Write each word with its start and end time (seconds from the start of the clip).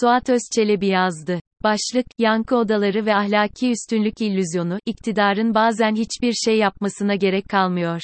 Suat 0.00 0.30
Özçelebi 0.30 0.86
yazdı. 0.86 1.40
Başlık, 1.62 2.06
yankı 2.18 2.56
odaları 2.56 3.06
ve 3.06 3.14
ahlaki 3.14 3.70
üstünlük 3.70 4.20
illüzyonu, 4.20 4.78
iktidarın 4.86 5.54
bazen 5.54 5.94
hiçbir 5.94 6.32
şey 6.32 6.58
yapmasına 6.58 7.14
gerek 7.14 7.48
kalmıyor. 7.48 8.00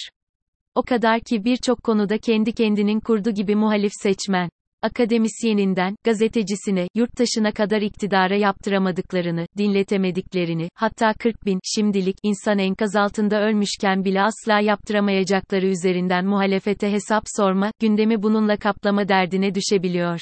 O 0.75 0.83
kadar 0.83 1.21
ki 1.21 1.45
birçok 1.45 1.83
konuda 1.83 2.19
kendi 2.19 2.53
kendinin 2.53 3.01
kurdu 3.01 3.31
gibi 3.31 3.55
muhalif 3.55 3.93
seçmen. 4.03 4.51
Akademisyeninden, 4.83 5.97
gazetecisine, 6.05 6.89
yurttaşına 6.95 7.53
kadar 7.53 7.83
iktidara 7.83 8.37
yaptıramadıklarını, 8.37 9.47
dinletemediklerini, 9.59 10.69
hatta 10.75 11.13
40 11.19 11.47
bin, 11.47 11.61
şimdilik, 11.65 12.17
insan 12.23 12.59
enkaz 12.59 12.97
altında 12.97 13.41
ölmüşken 13.41 14.05
bile 14.05 14.23
asla 14.23 14.61
yaptıramayacakları 14.61 15.67
üzerinden 15.67 16.27
muhalefete 16.27 16.93
hesap 16.93 17.23
sorma, 17.37 17.73
gündemi 17.81 18.23
bununla 18.23 18.57
kaplama 18.57 19.09
derdine 19.09 19.55
düşebiliyor. 19.55 20.21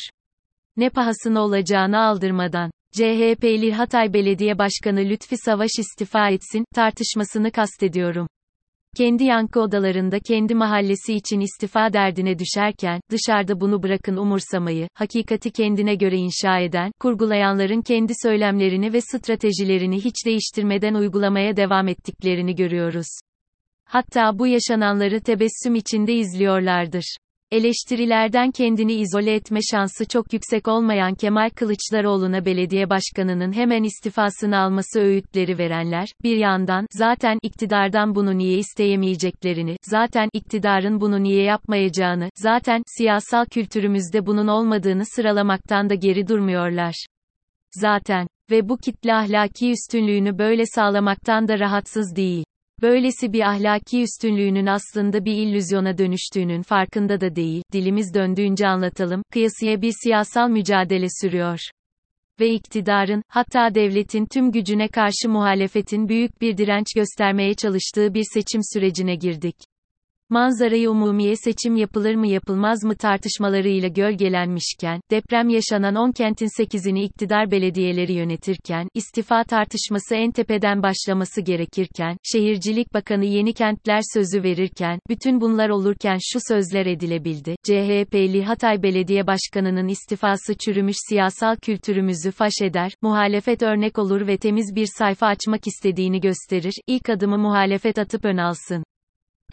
Ne 0.76 0.90
pahasına 0.90 1.40
olacağını 1.40 1.98
aldırmadan. 2.00 2.70
CHP'li 2.92 3.72
Hatay 3.72 4.12
Belediye 4.12 4.58
Başkanı 4.58 5.00
Lütfi 5.00 5.36
Savaş 5.36 5.70
istifa 5.78 6.30
etsin, 6.30 6.64
tartışmasını 6.74 7.50
kastediyorum. 7.50 8.26
Kendi 8.96 9.24
yankı 9.24 9.60
odalarında 9.60 10.20
kendi 10.20 10.54
mahallesi 10.54 11.14
için 11.14 11.40
istifa 11.40 11.92
derdine 11.92 12.38
düşerken, 12.38 13.00
dışarıda 13.10 13.60
bunu 13.60 13.82
bırakın 13.82 14.16
umursamayı, 14.16 14.88
hakikati 14.94 15.50
kendine 15.50 15.94
göre 15.94 16.16
inşa 16.16 16.58
eden, 16.58 16.92
kurgulayanların 17.00 17.82
kendi 17.82 18.12
söylemlerini 18.22 18.92
ve 18.92 19.00
stratejilerini 19.00 20.04
hiç 20.04 20.26
değiştirmeden 20.26 20.94
uygulamaya 20.94 21.56
devam 21.56 21.88
ettiklerini 21.88 22.54
görüyoruz. 22.54 23.06
Hatta 23.84 24.38
bu 24.38 24.46
yaşananları 24.46 25.20
tebessüm 25.20 25.74
içinde 25.74 26.14
izliyorlardır. 26.14 27.16
Eleştirilerden 27.50 28.50
kendini 28.50 28.92
izole 28.94 29.34
etme 29.34 29.60
şansı 29.70 30.08
çok 30.08 30.32
yüksek 30.32 30.68
olmayan 30.68 31.14
Kemal 31.14 31.50
Kılıçdaroğlu'na 31.50 32.44
belediye 32.44 32.90
başkanının 32.90 33.52
hemen 33.52 33.82
istifasını 33.82 34.58
alması 34.58 35.00
öğütleri 35.00 35.58
verenler, 35.58 36.08
bir 36.22 36.36
yandan, 36.36 36.86
zaten 36.90 37.38
iktidardan 37.42 38.14
bunu 38.14 38.38
niye 38.38 38.58
isteyemeyeceklerini, 38.58 39.76
zaten 39.82 40.28
iktidarın 40.32 41.00
bunu 41.00 41.22
niye 41.22 41.42
yapmayacağını, 41.42 42.30
zaten 42.34 42.82
siyasal 42.86 43.44
kültürümüzde 43.44 44.26
bunun 44.26 44.46
olmadığını 44.46 45.04
sıralamaktan 45.06 45.90
da 45.90 45.94
geri 45.94 46.28
durmuyorlar. 46.28 47.06
Zaten 47.70 48.26
ve 48.50 48.68
bu 48.68 48.76
kitle 48.76 49.14
ahlaki 49.14 49.70
üstünlüğünü 49.70 50.38
böyle 50.38 50.66
sağlamaktan 50.66 51.48
da 51.48 51.58
rahatsız 51.58 52.16
değil. 52.16 52.44
Böylesi 52.82 53.32
bir 53.32 53.40
ahlaki 53.40 54.02
üstünlüğünün 54.02 54.66
aslında 54.66 55.24
bir 55.24 55.32
illüzyona 55.32 55.98
dönüştüğünün 55.98 56.62
farkında 56.62 57.20
da 57.20 57.36
değil, 57.36 57.62
dilimiz 57.72 58.14
döndüğünce 58.14 58.68
anlatalım, 58.68 59.22
kıyasıya 59.32 59.82
bir 59.82 59.92
siyasal 60.02 60.48
mücadele 60.48 61.06
sürüyor. 61.20 61.58
Ve 62.40 62.50
iktidarın, 62.50 63.22
hatta 63.28 63.74
devletin 63.74 64.26
tüm 64.26 64.52
gücüne 64.52 64.88
karşı 64.88 65.28
muhalefetin 65.28 66.08
büyük 66.08 66.40
bir 66.40 66.56
direnç 66.56 66.86
göstermeye 66.96 67.54
çalıştığı 67.54 68.14
bir 68.14 68.24
seçim 68.34 68.60
sürecine 68.72 69.14
girdik. 69.14 69.56
Manzarayı 70.30 70.90
umumiye 70.90 71.36
seçim 71.36 71.76
yapılır 71.76 72.14
mı 72.14 72.26
yapılmaz 72.26 72.84
mı 72.84 72.96
tartışmalarıyla 72.96 73.88
gölgelenmişken, 73.88 75.00
deprem 75.10 75.48
yaşanan 75.48 75.94
10 75.94 76.12
kentin 76.12 76.46
8'ini 76.46 77.02
iktidar 77.02 77.50
belediyeleri 77.50 78.12
yönetirken, 78.12 78.88
istifa 78.94 79.44
tartışması 79.44 80.14
en 80.14 80.30
tepeden 80.30 80.82
başlaması 80.82 81.40
gerekirken, 81.40 82.16
Şehircilik 82.22 82.94
Bakanı 82.94 83.24
yeni 83.24 83.54
kentler 83.54 84.00
sözü 84.14 84.42
verirken, 84.42 84.98
bütün 85.08 85.40
bunlar 85.40 85.68
olurken 85.68 86.18
şu 86.32 86.38
sözler 86.48 86.86
edilebildi. 86.86 87.56
CHP'li 87.62 88.44
Hatay 88.44 88.82
Belediye 88.82 89.26
Başkanı'nın 89.26 89.88
istifası 89.88 90.54
çürümüş 90.54 90.96
siyasal 91.08 91.56
kültürümüzü 91.56 92.30
faş 92.30 92.54
eder, 92.62 92.92
muhalefet 93.02 93.62
örnek 93.62 93.98
olur 93.98 94.26
ve 94.26 94.36
temiz 94.36 94.76
bir 94.76 94.88
sayfa 94.98 95.26
açmak 95.26 95.66
istediğini 95.66 96.20
gösterir, 96.20 96.74
ilk 96.86 97.10
adımı 97.10 97.38
muhalefet 97.38 97.98
atıp 97.98 98.24
ön 98.24 98.36
alsın. 98.36 98.84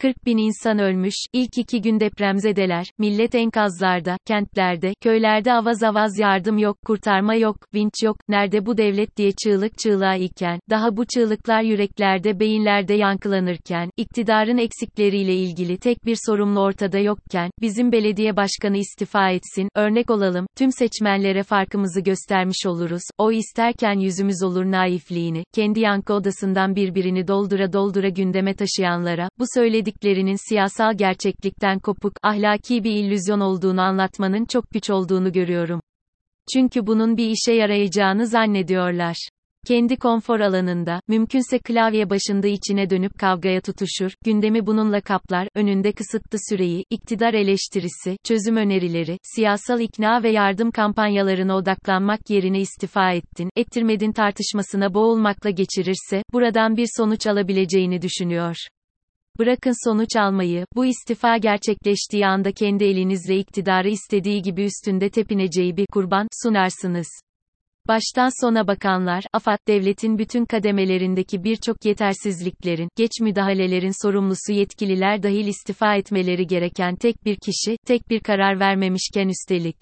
40 0.00 0.26
bin 0.26 0.38
insan 0.38 0.78
ölmüş, 0.78 1.14
ilk 1.32 1.58
iki 1.58 1.80
gün 1.80 2.00
depremzedeler, 2.00 2.86
millet 2.98 3.34
enkazlarda, 3.34 4.16
kentlerde, 4.26 4.94
köylerde 5.00 5.52
avaz 5.52 5.82
avaz 5.82 6.18
yardım 6.18 6.58
yok, 6.58 6.76
kurtarma 6.86 7.34
yok, 7.34 7.56
vinç 7.74 7.92
yok, 8.04 8.16
nerede 8.28 8.66
bu 8.66 8.78
devlet 8.78 9.16
diye 9.16 9.32
çığlık 9.44 9.78
çığlığa 9.78 10.14
iken, 10.16 10.60
daha 10.70 10.96
bu 10.96 11.04
çığlıklar 11.14 11.62
yüreklerde 11.62 12.40
beyinlerde 12.40 12.94
yankılanırken, 12.94 13.90
iktidarın 13.96 14.58
eksikleriyle 14.58 15.34
ilgili 15.34 15.78
tek 15.78 16.04
bir 16.06 16.16
sorumlu 16.26 16.60
ortada 16.60 16.98
yokken, 16.98 17.50
bizim 17.60 17.92
belediye 17.92 18.36
başkanı 18.36 18.76
istifa 18.76 19.30
etsin, 19.30 19.68
örnek 19.74 20.10
olalım, 20.10 20.46
tüm 20.56 20.72
seçmenlere 20.72 21.42
farkımızı 21.42 22.00
göstermiş 22.00 22.66
oluruz, 22.66 23.02
o 23.18 23.32
isterken 23.32 23.98
yüzümüz 23.98 24.42
olur 24.42 24.64
naifliğini, 24.64 25.44
kendi 25.54 25.80
yankı 25.80 26.14
odasından 26.14 26.76
birbirini 26.76 27.28
doldura 27.28 27.72
doldura 27.72 28.08
gündeme 28.08 28.54
taşıyanlara, 28.54 29.28
bu 29.38 29.44
söylediği 29.54 29.83
söylediklerinin 29.84 30.48
siyasal 30.48 30.96
gerçeklikten 30.96 31.78
kopuk, 31.78 32.12
ahlaki 32.22 32.84
bir 32.84 32.90
illüzyon 32.90 33.40
olduğunu 33.40 33.80
anlatmanın 33.80 34.44
çok 34.44 34.70
güç 34.70 34.90
olduğunu 34.90 35.32
görüyorum. 35.32 35.80
Çünkü 36.54 36.86
bunun 36.86 37.16
bir 37.16 37.30
işe 37.30 37.52
yarayacağını 37.52 38.26
zannediyorlar 38.26 39.16
kendi 39.66 39.96
konfor 39.96 40.40
alanında, 40.40 41.00
mümkünse 41.08 41.58
klavye 41.58 42.10
başında 42.10 42.46
içine 42.46 42.90
dönüp 42.90 43.18
kavgaya 43.18 43.60
tutuşur, 43.60 44.12
gündemi 44.24 44.66
bununla 44.66 45.00
kaplar, 45.00 45.48
önünde 45.54 45.92
kısıtlı 45.92 46.38
süreyi, 46.50 46.84
iktidar 46.90 47.34
eleştirisi, 47.34 48.16
çözüm 48.24 48.56
önerileri, 48.56 49.18
siyasal 49.22 49.80
ikna 49.80 50.22
ve 50.22 50.30
yardım 50.30 50.70
kampanyalarına 50.70 51.56
odaklanmak 51.56 52.30
yerine 52.30 52.60
istifa 52.60 53.12
ettin, 53.12 53.50
ettirmedin 53.56 54.12
tartışmasına 54.12 54.94
boğulmakla 54.94 55.50
geçirirse, 55.50 56.22
buradan 56.32 56.76
bir 56.76 56.88
sonuç 56.96 57.26
alabileceğini 57.26 58.02
düşünüyor. 58.02 58.56
Bırakın 59.38 59.88
sonuç 59.88 60.16
almayı, 60.16 60.66
bu 60.74 60.86
istifa 60.86 61.36
gerçekleştiği 61.36 62.26
anda 62.26 62.52
kendi 62.52 62.84
elinizle 62.84 63.36
iktidarı 63.36 63.88
istediği 63.88 64.42
gibi 64.42 64.64
üstünde 64.64 65.10
tepineceği 65.10 65.76
bir 65.76 65.86
kurban 65.86 66.28
sunarsınız. 66.42 67.06
Baştan 67.88 68.44
sona 68.44 68.66
bakanlar, 68.66 69.24
AFAD, 69.32 69.58
devletin 69.68 70.18
bütün 70.18 70.44
kademelerindeki 70.44 71.44
birçok 71.44 71.84
yetersizliklerin, 71.84 72.88
geç 72.96 73.10
müdahalelerin 73.20 74.02
sorumlusu 74.06 74.52
yetkililer 74.52 75.22
dahil 75.22 75.46
istifa 75.46 75.94
etmeleri 75.94 76.46
gereken 76.46 76.96
tek 76.96 77.24
bir 77.24 77.36
kişi, 77.36 77.76
tek 77.86 78.10
bir 78.10 78.20
karar 78.20 78.60
vermemişken 78.60 79.28
üstelik 79.28 79.76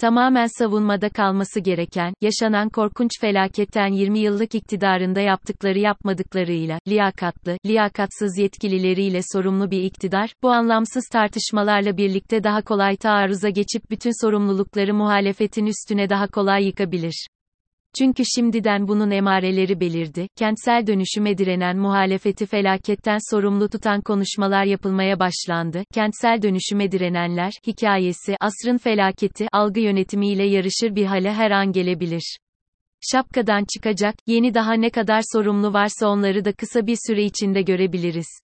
tamamen 0.00 0.46
savunmada 0.58 1.08
kalması 1.08 1.60
gereken, 1.60 2.14
yaşanan 2.20 2.68
korkunç 2.68 3.10
felaketten 3.20 3.92
20 3.92 4.18
yıllık 4.18 4.54
iktidarında 4.54 5.20
yaptıkları 5.20 5.78
yapmadıklarıyla, 5.78 6.78
liyakatlı, 6.88 7.56
liyakatsız 7.66 8.38
yetkilileriyle 8.38 9.20
sorumlu 9.32 9.70
bir 9.70 9.82
iktidar, 9.82 10.34
bu 10.42 10.50
anlamsız 10.50 11.04
tartışmalarla 11.12 11.96
birlikte 11.96 12.44
daha 12.44 12.62
kolay 12.62 12.96
taarruza 12.96 13.48
geçip 13.48 13.90
bütün 13.90 14.26
sorumlulukları 14.26 14.94
muhalefetin 14.94 15.66
üstüne 15.66 16.10
daha 16.10 16.26
kolay 16.26 16.64
yıkabilir. 16.64 17.26
Çünkü 17.98 18.22
şimdiden 18.34 18.88
bunun 18.88 19.10
emareleri 19.10 19.80
belirdi, 19.80 20.28
kentsel 20.36 20.86
dönüşüme 20.86 21.38
direnen 21.38 21.78
muhalefeti 21.78 22.46
felaketten 22.46 23.18
sorumlu 23.30 23.68
tutan 23.68 24.00
konuşmalar 24.00 24.64
yapılmaya 24.64 25.20
başlandı, 25.20 25.84
kentsel 25.94 26.42
dönüşüme 26.42 26.92
direnenler, 26.92 27.52
hikayesi, 27.66 28.36
asrın 28.40 28.78
felaketi, 28.78 29.46
algı 29.52 29.80
yönetimiyle 29.80 30.44
yarışır 30.44 30.94
bir 30.94 31.04
hale 31.04 31.32
her 31.32 31.50
an 31.50 31.72
gelebilir. 31.72 32.36
Şapkadan 33.12 33.64
çıkacak, 33.74 34.14
yeni 34.26 34.54
daha 34.54 34.72
ne 34.72 34.90
kadar 34.90 35.22
sorumlu 35.32 35.72
varsa 35.72 36.08
onları 36.08 36.44
da 36.44 36.52
kısa 36.52 36.86
bir 36.86 36.96
süre 37.06 37.24
içinde 37.24 37.62
görebiliriz. 37.62 38.40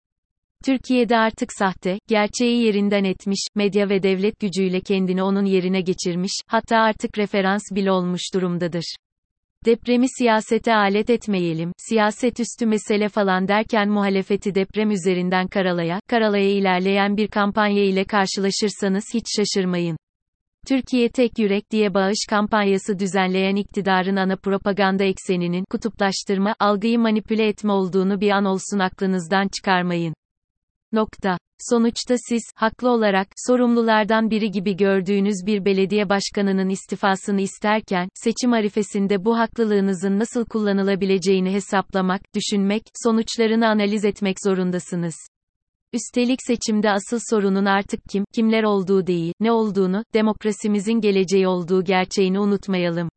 Türkiye'de 0.65 1.17
artık 1.17 1.53
sahte, 1.59 1.99
gerçeği 2.09 2.65
yerinden 2.65 3.05
etmiş, 3.05 3.47
medya 3.55 3.89
ve 3.89 4.03
devlet 4.03 4.41
gücüyle 4.41 4.81
kendini 4.81 5.23
onun 5.23 5.45
yerine 5.45 5.81
geçirmiş, 5.81 6.33
hatta 6.47 6.77
artık 6.77 7.19
referans 7.19 7.62
bile 7.75 7.91
olmuş 7.91 8.23
durumdadır. 8.35 8.97
Depremi 9.64 10.06
siyasete 10.19 10.75
alet 10.75 11.11
etmeyelim, 11.11 11.73
siyaset 11.76 12.41
üstü 12.41 12.67
mesele 12.67 13.08
falan 13.08 13.49
derken 13.49 13.88
muhalefeti 13.88 14.55
deprem 14.55 14.91
üzerinden 14.91 15.49
karalaya, 15.49 16.00
karalaya 16.08 16.50
ilerleyen 16.50 17.17
bir 17.17 17.29
kampanya 17.29 17.85
ile 17.85 18.05
karşılaşırsanız 18.05 19.05
hiç 19.14 19.25
şaşırmayın. 19.37 19.97
Türkiye 20.69 21.08
Tek 21.08 21.38
Yürek 21.38 21.70
diye 21.70 21.94
bağış 21.94 22.26
kampanyası 22.31 22.99
düzenleyen 22.99 23.56
iktidarın 23.56 24.17
ana 24.17 24.37
propaganda 24.37 25.05
ekseninin 25.05 25.64
kutuplaştırma, 25.70 26.55
algıyı 26.61 26.99
manipüle 26.99 27.49
etme 27.49 27.73
olduğunu 27.73 28.20
bir 28.20 28.31
an 28.31 28.44
olsun 28.44 28.79
aklınızdan 28.79 29.49
çıkarmayın. 29.49 30.14
Nokta. 30.96 31.38
Sonuçta 31.70 32.14
siz, 32.28 32.43
haklı 32.54 32.90
olarak, 32.90 33.28
sorumlulardan 33.46 34.31
biri 34.31 34.50
gibi 34.50 34.76
gördüğünüz 34.76 35.37
bir 35.46 35.64
belediye 35.64 36.08
başkanının 36.08 36.69
istifasını 36.69 37.40
isterken, 37.40 38.08
seçim 38.14 38.52
arifesinde 38.52 39.25
bu 39.25 39.38
haklılığınızın 39.38 40.19
nasıl 40.19 40.44
kullanılabileceğini 40.44 41.52
hesaplamak, 41.52 42.20
düşünmek, 42.34 42.82
sonuçlarını 43.04 43.69
analiz 43.69 44.04
etmek 44.04 44.37
zorundasınız. 44.44 45.14
Üstelik 45.93 46.38
seçimde 46.46 46.90
asıl 46.90 47.19
sorunun 47.31 47.64
artık 47.64 48.00
kim, 48.10 48.25
kimler 48.34 48.62
olduğu 48.62 49.06
değil, 49.06 49.32
ne 49.40 49.52
olduğunu, 49.52 50.04
demokrasimizin 50.14 51.00
geleceği 51.00 51.48
olduğu 51.48 51.84
gerçeğini 51.84 52.40
unutmayalım. 52.40 53.08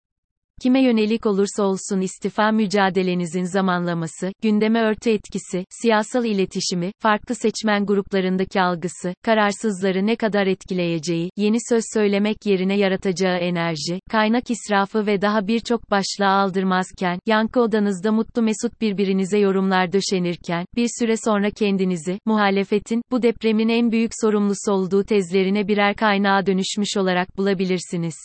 Kime 0.61 0.83
yönelik 0.83 1.25
olursa 1.25 1.63
olsun 1.63 2.01
istifa 2.01 2.51
mücadelenizin 2.51 3.44
zamanlaması, 3.44 4.31
gündeme 4.41 4.81
örtü 4.81 5.09
etkisi, 5.09 5.65
siyasal 5.69 6.25
iletişimi, 6.25 6.91
farklı 7.01 7.35
seçmen 7.35 7.85
gruplarındaki 7.85 8.61
algısı, 8.61 9.13
kararsızları 9.23 10.06
ne 10.06 10.15
kadar 10.15 10.47
etkileyeceği, 10.47 11.29
yeni 11.38 11.57
söz 11.69 11.83
söylemek 11.94 12.45
yerine 12.45 12.77
yaratacağı 12.77 13.38
enerji, 13.38 14.00
kaynak 14.11 14.44
israfı 14.51 15.07
ve 15.07 15.21
daha 15.21 15.47
birçok 15.47 15.91
başlığa 15.91 16.41
aldırmazken, 16.41 17.19
yankı 17.25 17.62
odanızda 17.62 18.12
mutlu 18.12 18.41
mesut 18.41 18.81
birbirinize 18.81 19.38
yorumlar 19.38 19.94
döşenirken, 19.94 20.65
bir 20.75 20.88
süre 21.00 21.15
sonra 21.17 21.51
kendinizi, 21.51 22.19
muhalefetin, 22.25 23.01
bu 23.12 23.21
depremin 23.21 23.69
en 23.69 23.91
büyük 23.91 24.12
sorumlusu 24.21 24.71
olduğu 24.71 25.03
tezlerine 25.03 25.67
birer 25.67 25.95
kaynağa 25.95 26.45
dönüşmüş 26.45 26.97
olarak 26.97 27.38
bulabilirsiniz. 27.38 28.15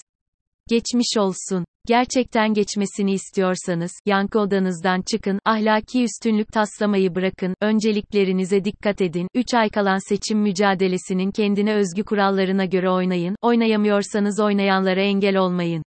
Geçmiş 0.69 1.17
olsun. 1.19 1.65
Gerçekten 1.87 2.55
geçmesini 2.55 3.13
istiyorsanız, 3.13 3.93
yankı 4.07 4.41
odanızdan 4.41 5.03
çıkın, 5.03 5.39
ahlaki 5.45 6.05
üstünlük 6.05 6.53
taslamayı 6.53 7.15
bırakın, 7.15 7.55
önceliklerinize 7.61 8.65
dikkat 8.65 9.01
edin, 9.01 9.29
3 9.35 9.55
ay 9.55 9.69
kalan 9.69 10.09
seçim 10.09 10.39
mücadelesinin 10.39 11.31
kendine 11.31 11.75
özgü 11.75 12.05
kurallarına 12.05 12.65
göre 12.65 12.91
oynayın, 12.91 13.37
oynayamıyorsanız 13.43 14.41
oynayanlara 14.41 15.01
engel 15.01 15.37
olmayın. 15.37 15.83